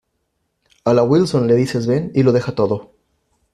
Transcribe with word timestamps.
a 0.83 0.95
la 0.95 1.03
Wilson 1.03 1.45
le 1.45 1.53
dices 1.53 1.85
ven 1.85 2.11
y 2.15 2.23
lo 2.23 2.31
deja 2.31 2.55
todo. 2.55 2.95